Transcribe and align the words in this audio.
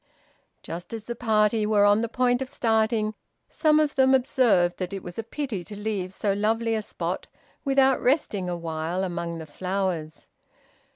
Just 0.63 0.95
as 0.95 1.03
the 1.05 1.13
party 1.13 1.63
were 1.63 1.85
on 1.85 2.01
the 2.01 2.09
point 2.09 2.41
of 2.41 2.49
starting, 2.49 3.13
some 3.47 3.79
of 3.79 3.93
them 3.93 4.15
observed 4.15 4.77
that 4.79 4.93
it 4.93 5.03
was 5.03 5.19
a 5.19 5.23
pity 5.23 5.63
to 5.65 5.75
leave 5.75 6.11
so 6.11 6.33
lovely 6.33 6.73
a 6.73 6.81
spot 6.81 7.27
without 7.63 8.01
resting 8.01 8.49
awhile 8.49 9.03
among 9.03 9.37
the 9.37 9.45
flowers. 9.45 10.25